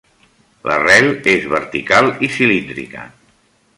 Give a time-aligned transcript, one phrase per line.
[0.69, 3.05] L'arrel és vertical i cilíndrica.